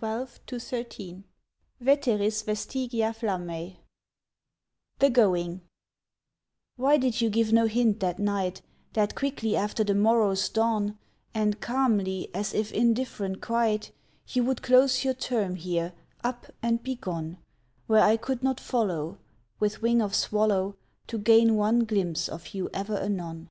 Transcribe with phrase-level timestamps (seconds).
[0.00, 1.22] POEMS OF 1912–13
[1.82, 3.76] Veteris vestigia flammae
[5.00, 5.60] THE GOING
[6.76, 8.62] WHY did you give no hint that night
[8.94, 10.96] That quickly after the morrow's dawn,
[11.34, 13.92] And calmly, as if indifferent quite,
[14.28, 15.92] You would close your term here,
[16.24, 17.36] up and be gone
[17.86, 19.18] Where I could not follow
[19.60, 20.74] With wing of swallow
[21.08, 23.50] To gain one glimpse of you ever anon!